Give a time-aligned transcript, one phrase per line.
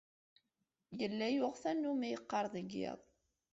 [0.99, 2.99] Yella yuɣ tannumi yeqqar deg yiḍ.